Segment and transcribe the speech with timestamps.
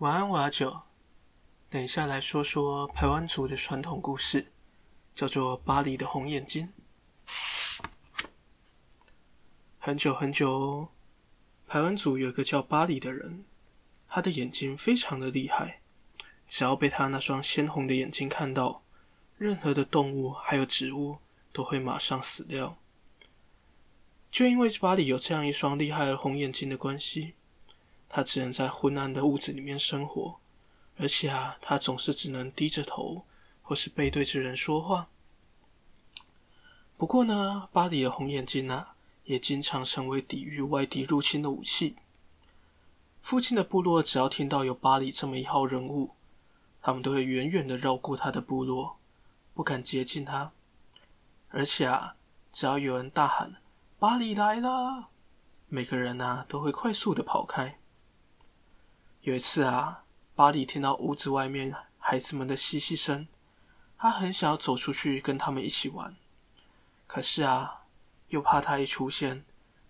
[0.00, 0.82] 晚安，我阿九。
[1.70, 4.52] 等一下来说说排湾族的传统故事，
[5.14, 6.70] 叫做巴黎的红眼睛。
[9.78, 10.88] 很久很久哦，
[11.66, 13.46] 排湾族有一个叫巴黎的人，
[14.06, 15.80] 他的眼睛非常的厉害，
[16.46, 18.82] 只要被他那双鲜红的眼睛看到，
[19.38, 21.16] 任何的动物还有植物
[21.54, 22.76] 都会马上死掉。
[24.30, 27.32] 就因为巴黎有这样一双厉害的红眼睛的关系。
[28.16, 30.40] 他只能在昏暗的屋子里面生活，
[30.96, 33.26] 而且啊，他总是只能低着头，
[33.60, 35.08] 或是背对着人说话。
[36.96, 41.96] 不过呢，巴黎的红眼睛啊，也经常成为抵御外敌入侵的武器。
[43.20, 46.12] 附近的部落只要听到有巴黎这么一号人物，
[46.80, 48.96] 他们都会远远的绕过他的部落，
[49.52, 50.52] 不敢接近他。
[51.50, 52.16] 而且啊，
[52.50, 53.56] 只要有人大喊
[54.00, 55.10] “巴黎来了”，
[55.68, 57.78] 每个人啊都会快速的跑开。
[59.26, 60.04] 有一次啊，
[60.36, 63.26] 巴黎听到屋子外面孩子们的嬉戏声，
[63.98, 66.14] 他很想要走出去跟他们一起玩，
[67.08, 67.82] 可是啊，
[68.28, 69.44] 又怕他一出现，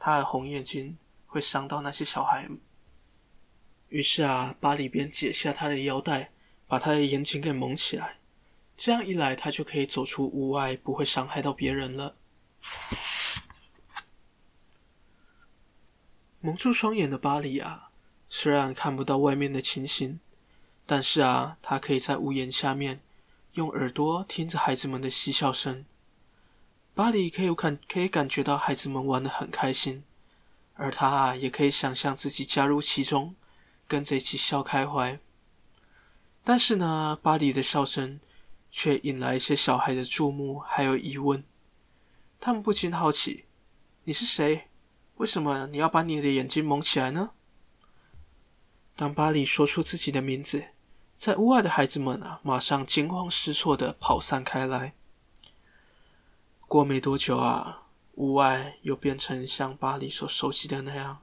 [0.00, 2.48] 他的红眼睛会伤到那些小孩。
[3.90, 6.32] 于是啊，巴黎便解下他的腰带，
[6.66, 8.18] 把他的眼睛给蒙起来，
[8.76, 12.16] 这样一来，他就可以走出屋外，不会伤害到别人了。
[16.40, 17.89] 蒙住双眼的巴黎啊。
[18.32, 20.20] 虽然看不到外面的情形，
[20.86, 23.02] 但是啊，他可以在屋檐下面
[23.54, 25.84] 用耳朵听着孩子们的嬉笑声。
[26.94, 30.04] 巴黎可以感可以感觉到孩子们玩得很开心，
[30.74, 33.34] 而他啊，也可以想象自己加入其中，
[33.88, 35.18] 跟着一起笑开怀。
[36.44, 38.20] 但是呢，巴黎的笑声
[38.70, 41.42] 却引来一些小孩的注目，还有疑问。
[42.38, 43.46] 他们不禁好奇
[44.04, 44.68] ：“你是谁？
[45.16, 47.30] 为什么你要把你的眼睛蒙起来呢？”
[49.00, 50.62] 当巴黎说出自己的名字，
[51.16, 54.92] 在屋外的孩子们啊，马上惊慌失措地跑散开来。
[56.68, 61.22] 过没多久啊，屋外又变成像巴黎所熟悉的那样，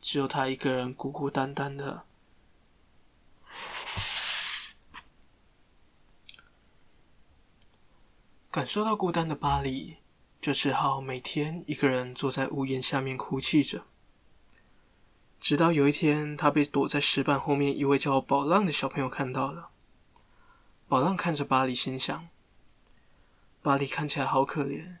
[0.00, 2.04] 只有他一个人孤孤单单的。
[8.52, 9.96] 感受到孤单的巴黎，
[10.40, 13.84] 就只好每天一个人坐在屋檐下面哭泣着。
[15.40, 19.70] 直到有一天，他被躲在石板后面一位叫宝浪的小朋友看到了。
[20.86, 22.28] 宝浪看着巴黎，心想：
[23.62, 24.98] 巴黎看起来好可怜，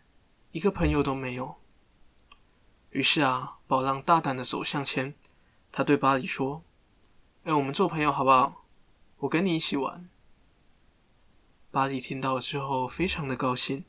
[0.52, 1.56] 一个朋友都没有。
[2.88, 5.14] 于是啊，宝浪大胆的走向前，
[5.70, 6.62] 他对巴黎说
[7.44, 8.64] ：“哎，我们做朋友好不好？
[9.18, 10.08] 我跟你一起玩。”
[11.70, 13.84] 巴黎听到之后，非常的高兴。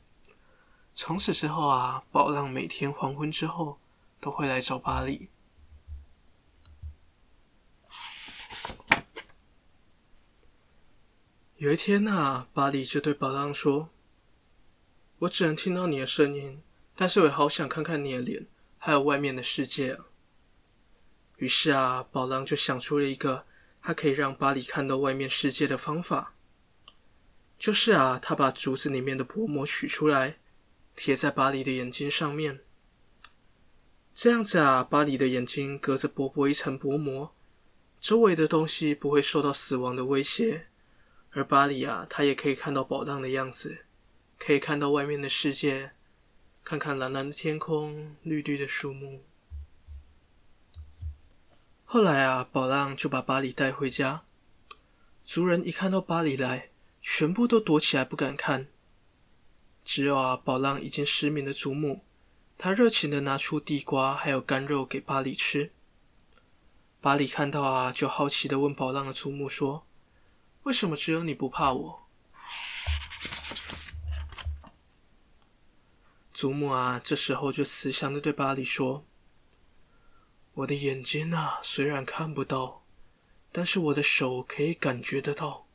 [0.94, 3.78] 从此之后啊，宝浪每天黄昏之后
[4.20, 5.30] 都会来找巴黎。
[11.62, 13.90] 有一天啊，巴黎就对宝浪说
[15.20, 16.60] ：“我只能听到你的声音，
[16.96, 20.06] 但是我也好想看看你的脸，还有外面的世界啊。”
[21.38, 23.46] 于是啊，宝浪就想出了一个
[23.80, 26.34] 他可以让巴黎看到外面世界的方法，
[27.56, 30.38] 就是啊，他把竹子里面的薄膜取出来，
[30.96, 32.64] 贴在巴黎的眼睛上面。
[34.12, 37.32] 这样子啊，巴黎的眼睛隔着薄薄一层薄膜，
[38.00, 40.66] 周围的东西不会受到死亡的威胁。
[41.34, 43.86] 而巴里啊，他也可以看到宝浪的样子，
[44.38, 45.92] 可以看到外面的世界，
[46.62, 49.24] 看看蓝蓝的天空、绿绿的树木。
[51.84, 54.24] 后来啊，宝浪就把巴里带回家。
[55.24, 56.68] 族人一看到巴里来，
[57.00, 58.68] 全部都躲起来不敢看。
[59.84, 62.02] 只有啊，宝浪已经失明的祖母，
[62.58, 65.72] 他热情的拿出地瓜还有干肉给巴里吃。
[67.00, 69.86] 巴里看到啊，就好奇的问宝浪的祖母说。
[70.64, 72.08] 为什么只有你不怕我？
[76.32, 79.04] 祖母啊，这时候就慈祥的对巴黎说
[80.54, 82.84] ：“我的眼睛啊，虽然看不到，
[83.50, 85.66] 但是我的手可以感觉得到，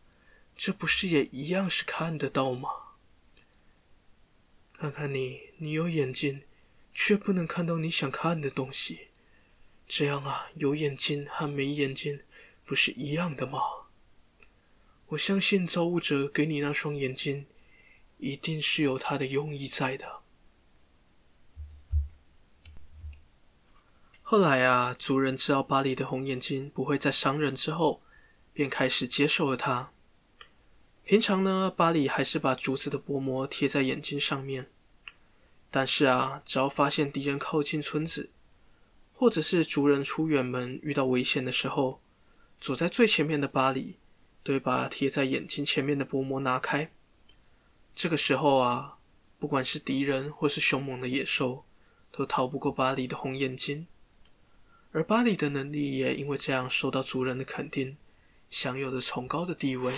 [0.56, 2.70] 这不是也一样是看得到吗？
[4.74, 6.44] 看看你，你有眼睛，
[6.94, 9.10] 却不能看到你想看的东西，
[9.86, 12.22] 这样啊，有眼睛和没眼睛
[12.66, 13.60] 不是一样的吗？”
[15.10, 17.46] 我相信造物者给你那双眼睛，
[18.18, 20.20] 一定是有他的用意在的。
[24.22, 28.02] 后来啊，族人知道巴黎的红眼睛不会再伤人之后，
[28.52, 29.94] 便开始接受了他。
[31.06, 34.70] 平常呢，巴黎还是把竹子的薄膜贴在眼睛上面，
[35.72, 38.30] 但是啊，只要发现敌人靠近村子，
[39.14, 42.02] 或者是族人出远门遇到危险的时候，
[42.60, 43.96] 走在最前面的巴里，
[44.48, 46.90] 对把贴在眼睛前面的薄膜拿开。
[47.94, 48.98] 这个时候啊，
[49.38, 51.66] 不管是敌人或是凶猛的野兽，
[52.14, 53.88] 都逃不过巴里的红眼睛。
[54.94, 57.98] 而巴里的能力也因为这样受到族人的肯定，
[58.50, 59.94] 享有了崇高的地位。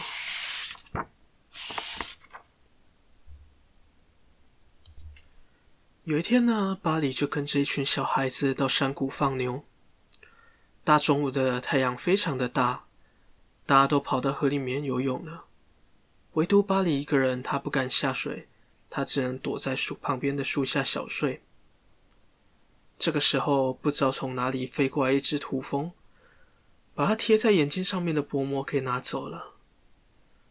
[6.05, 9.63] 有一天呢，巴里就跟着一群小孩子到山谷放牛。
[10.83, 12.87] 大中午的太阳非常的大，
[13.69, 15.45] 大家都跑到河里面游泳了，
[16.33, 18.49] 唯独巴里一个人，他不敢下水，
[18.89, 21.43] 他只能躲在树旁边的树下小睡。
[22.97, 25.91] 这个时候，不知道从哪里飞过来一只土蜂，
[26.95, 29.53] 把它贴在眼睛上面的薄膜给拿走了。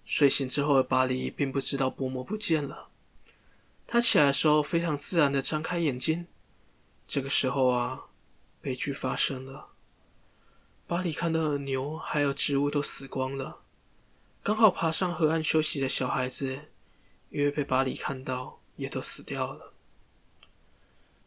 [0.04, 2.90] 睡醒之后的巴里并不知道薄膜不见了，
[3.88, 6.28] 他起来的时候非常自然的张开眼睛。
[7.08, 8.04] 这个时候啊，
[8.60, 9.70] 悲剧发生了。
[10.88, 13.60] 巴里看到的牛还有植物都死光了，
[14.42, 16.70] 刚好爬上河岸休息的小孩子，
[17.28, 19.74] 因为被巴里看到，也都死掉了。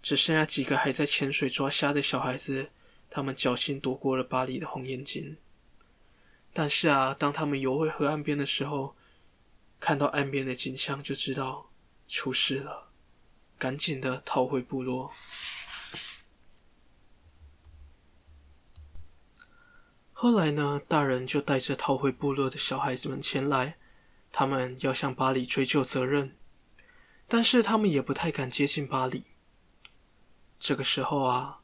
[0.01, 2.71] 只剩下几个还在潜水抓虾的小孩子，
[3.11, 5.37] 他们侥幸躲过了巴里的红眼睛。
[6.51, 8.95] 但是啊，当他们游回河岸边的时候，
[9.79, 11.69] 看到岸边的景象，就知道
[12.07, 12.89] 出事了，
[13.59, 15.11] 赶紧的逃回部落。
[20.23, 23.77] 后来呢，大人就带着逃回部落的小孩子们前来，
[24.31, 26.35] 他们要向巴里追究责任，
[27.27, 29.23] 但是他们也不太敢接近巴里。
[30.59, 31.61] 这个时候啊，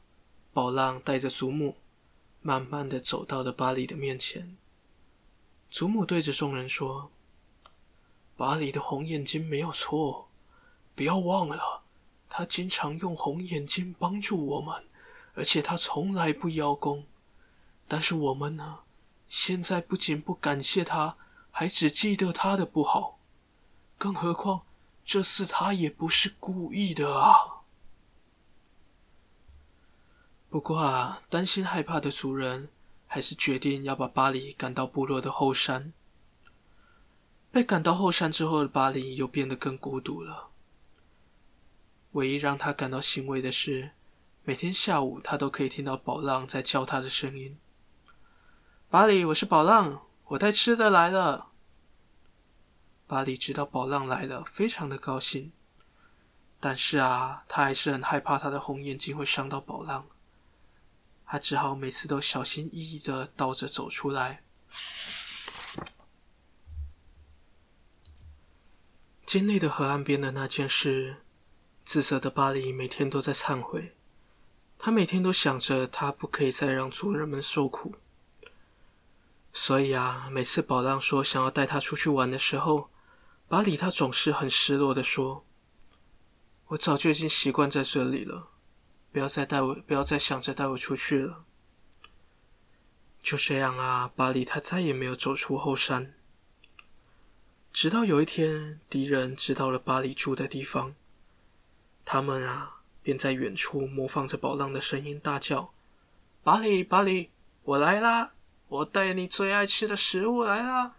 [0.52, 1.76] 宝浪带着祖母，
[2.42, 4.56] 慢慢的走到了巴里的面前。
[5.70, 7.12] 祖母对着众人说
[8.36, 10.28] ：“巴里的红眼睛没有错，
[10.96, 11.82] 不要忘了，
[12.28, 14.84] 他经常用红眼睛帮助我们，
[15.34, 17.06] 而且他从来不邀功。”
[17.88, 18.80] 但是我们呢？
[19.26, 21.16] 现在不仅不感谢他，
[21.50, 23.18] 还只记得他的不好。
[23.96, 24.62] 更何况
[25.04, 27.62] 这次他也不是故意的啊。
[30.50, 32.70] 不过啊，担心害怕的族人
[33.06, 35.92] 还是决定要把巴里赶到部落的后山。
[37.50, 40.50] 被赶到后山之后的巴里又变得更孤独了。
[42.12, 43.92] 唯一让他感到欣慰的是，
[44.44, 47.58] 每天下午他都可以听到宝浪在叫他的声音。
[48.90, 51.48] 巴里，我是宝浪，我带吃的来了。
[53.06, 55.52] 巴里知道宝浪来了，非常的高兴。
[56.58, 60.06] 但是啊，他还是很害怕他的红眼睛会伤到宝浪。
[61.26, 64.42] 他只好每次都小心翼翼的倒着走出来。
[69.26, 71.16] 经历的河岸边的那件事，
[71.84, 73.94] 自责的巴里每天都在忏悔。
[74.78, 77.96] 他每天都想着，他不可以再让族人们受苦。
[79.60, 82.90] 所以啊，每次宝浪说想要带他出去玩的时候，
[83.48, 85.44] 巴里他总是很失落的说
[86.68, 88.50] ：“我早就已经习惯在这里了，
[89.10, 91.44] 不要再带我，不要再想着带我出去了。”
[93.20, 96.14] 就这样啊，巴里他再也没有走出后山。
[97.72, 100.94] 直到有一天，敌人知道了巴里住的地方，
[102.04, 105.74] 他们啊，便在远处模仿着宝浪的声音大叫
[106.44, 107.32] ：“巴里，巴里，
[107.64, 108.34] 我来啦！”
[108.68, 110.96] 我带你最爱吃的食物来了。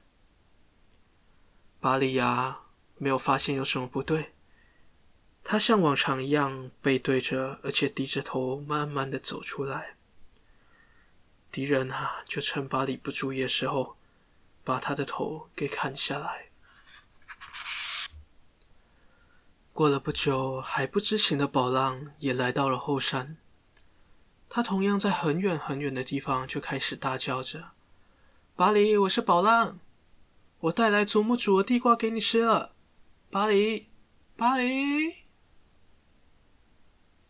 [1.80, 2.62] 巴里亚
[2.98, 4.34] 没有发现有什么不对，
[5.44, 9.96] 他像往常一样背对着，而且低着头，慢慢的走出来。
[11.52, 13.98] 敌人啊，就趁巴里不注意的时候，
[14.64, 16.50] 把他的头给砍下来。
[19.72, 23.38] 过了不久，还不知情的宝浪也来到了后山。
[24.52, 27.70] 他同样在很远很远的地方就开始大叫着
[28.58, 29.80] ：“巴黎，我是宝浪，
[30.62, 32.74] 我带来祖母煮的地瓜给你吃了。”
[33.30, 33.90] 巴黎，
[34.36, 35.14] 巴黎。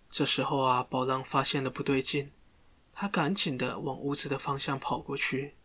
[0.09, 2.31] 这时候啊，宝浪发现了不对劲，
[2.93, 5.55] 他赶紧的往屋子的方向跑过去。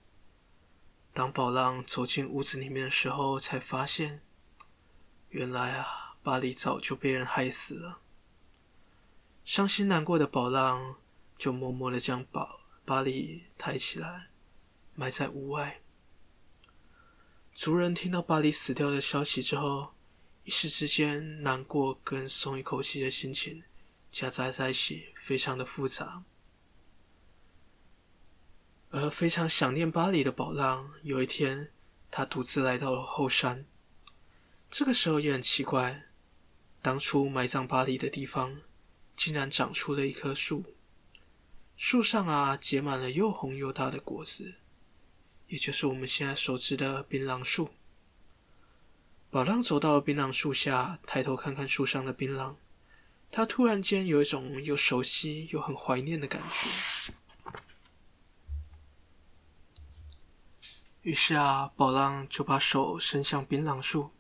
[1.13, 4.21] 当宝浪走进屋子里面的时候，才发现，
[5.29, 8.01] 原来啊，巴黎早就被人害死了。
[9.45, 10.97] 伤心难过的宝浪。
[11.45, 12.49] 就默默的将巴
[12.87, 14.31] 巴里抬起来，
[14.95, 15.83] 埋在屋外。
[17.53, 19.93] 族人听到巴里死掉的消息之后，
[20.45, 23.63] 一时之间难过跟松一口气的心情
[24.11, 26.25] 夹杂在一起，非常的复杂。
[28.89, 31.71] 而非常想念巴里的宝浪，有一天
[32.11, 33.67] 他独自来到了后山。
[34.71, 36.05] 这个时候也很奇怪，
[36.81, 38.63] 当初埋葬巴里的地方，
[39.15, 40.74] 竟然长出了一棵树。
[41.77, 44.55] 树上啊，结满了又红又大的果子，
[45.49, 47.71] 也就是我们现在熟知的槟榔树。
[49.31, 52.55] 宝浪走到槟榔树下，抬头看看树上的槟榔，
[53.31, 57.13] 他突然间有一种又熟悉又很怀念的感觉。
[61.03, 64.13] 于是啊，宝浪就把手伸向槟榔树。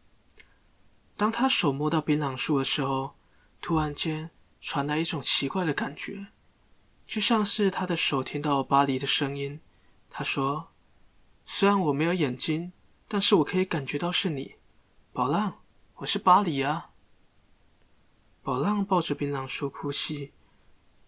[1.16, 3.14] 当他手摸到槟榔树的时候，
[3.60, 4.30] 突然间
[4.60, 6.26] 传来一种奇怪的感觉，
[7.06, 9.60] 就像是他的手听到巴黎的声音。
[10.10, 10.68] 他说
[11.44, 12.72] ：“虽然我没有眼睛，
[13.08, 14.56] 但是我可以感觉到是你。”
[15.12, 15.60] 宝浪，
[15.96, 16.90] 我是巴黎啊！
[18.42, 20.32] 宝浪抱着槟榔树哭泣。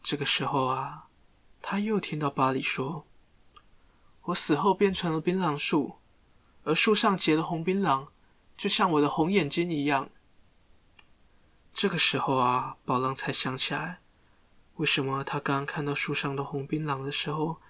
[0.02, 1.08] 这个时候啊，
[1.60, 3.06] 他又听到巴黎说
[4.26, 5.96] ：“我死后变成了槟榔树，
[6.64, 8.08] 而树上结了红槟榔，
[8.56, 10.10] 就像我的红眼睛一样。”
[11.74, 14.00] 这个时候啊，宝浪才想起来，
[14.76, 17.60] 为什么他刚刚看到树上的红槟榔的时候，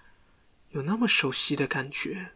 [0.71, 2.31] 有那么熟悉的感觉。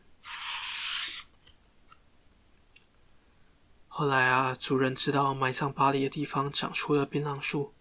[3.90, 7.74] 后来啊，族人知道埋葬巴黎的地方长出了槟榔树，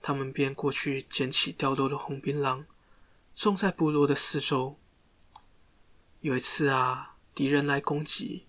[0.00, 2.64] 他们便过去捡起掉落的红槟榔，
[3.34, 4.78] 种在部落的四周。
[6.20, 8.46] 有一次啊，敌人来攻击，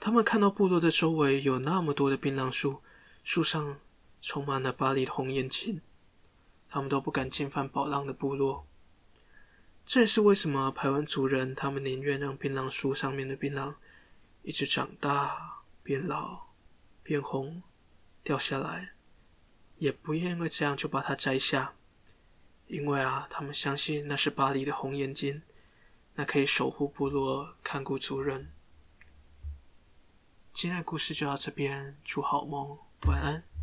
[0.00, 2.80] 他们看到部落的周围有那么多的槟榔树，
[3.22, 3.78] 树上
[4.22, 5.82] 充满了巴黎的红眼睛，
[6.76, 8.66] 他们都不敢侵犯宝浪的部落。
[9.86, 13.76] 这也是为什么排湾族人他们宁愿让槟榔树上面的槟榔
[14.42, 15.64] 一直长大。
[15.82, 16.48] 变老、
[17.02, 17.62] 变红、
[18.24, 18.90] 掉下来，
[19.78, 21.74] 也不因为这样就把它摘下，
[22.66, 25.42] 因为啊，他们相信那是巴黎的红眼睛，
[26.16, 28.50] 那可以守护部落、看顾族人。
[30.52, 33.55] 今天的故事就到这边，祝好梦，晚安。